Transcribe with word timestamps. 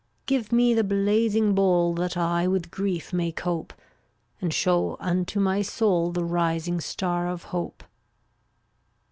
Give 0.25 0.51
me 0.51 0.73
the 0.73 0.83
blazing 0.83 1.53
bowl 1.53 1.93
That 1.93 2.17
I 2.17 2.47
with 2.47 2.71
grief 2.71 3.13
may 3.13 3.31
cope, 3.31 3.71
And 4.41 4.51
show 4.51 4.97
unto 4.99 5.39
my 5.39 5.61
soul 5.61 6.11
The 6.11 6.25
rising 6.25 6.81
star 6.81 7.27
of 7.27 7.43
hope. 7.43 7.83